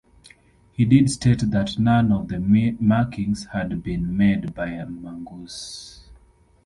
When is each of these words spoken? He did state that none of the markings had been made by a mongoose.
He 0.73 0.83
did 0.83 1.11
state 1.11 1.41
that 1.51 1.77
none 1.77 2.11
of 2.11 2.27
the 2.29 2.39
markings 2.79 3.45
had 3.53 3.83
been 3.83 4.17
made 4.17 4.55
by 4.55 4.69
a 4.69 4.87
mongoose. 4.87 6.09